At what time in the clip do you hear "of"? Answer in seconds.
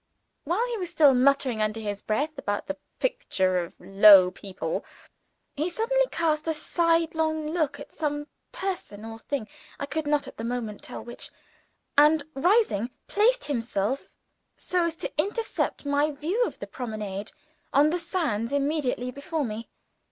3.59-3.79, 16.47-16.57